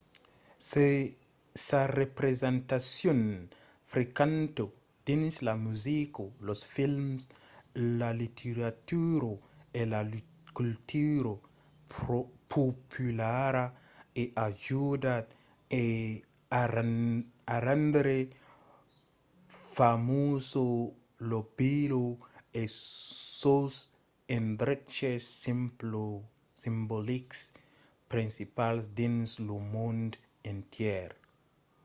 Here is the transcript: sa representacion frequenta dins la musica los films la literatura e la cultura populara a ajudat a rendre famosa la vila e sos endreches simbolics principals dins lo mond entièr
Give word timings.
sa 1.65 1.79
representacion 1.99 3.21
frequenta 3.93 4.65
dins 5.09 5.35
la 5.47 5.55
musica 5.65 6.25
los 6.49 6.61
films 6.73 7.21
la 8.01 8.09
literatura 8.21 9.31
e 9.79 9.85
la 9.93 10.01
cultura 10.59 11.33
populara 12.55 13.65
a 14.21 14.23
ajudat 14.49 15.25
a 17.53 17.57
rendre 17.67 18.17
famosa 19.77 20.65
la 21.29 21.39
vila 21.57 22.03
e 22.61 22.63
sos 23.41 23.75
endreches 24.39 25.23
simbolics 26.63 27.39
principals 28.13 28.83
dins 28.99 29.29
lo 29.47 29.57
mond 29.75 30.11
entièr 30.51 31.09